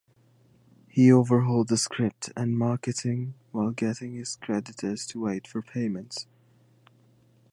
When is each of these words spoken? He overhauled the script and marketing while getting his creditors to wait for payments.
He 0.87 1.11
overhauled 1.11 1.67
the 1.67 1.77
script 1.77 2.31
and 2.35 2.57
marketing 2.57 3.35
while 3.51 3.69
getting 3.69 4.15
his 4.15 4.35
creditors 4.35 5.05
to 5.05 5.19
wait 5.21 5.45
for 5.47 5.61
payments. 5.61 6.25